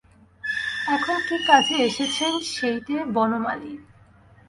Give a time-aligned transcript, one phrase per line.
[0.87, 3.73] এখন কী কাজে এসেছেন সেইটে– বনমালী।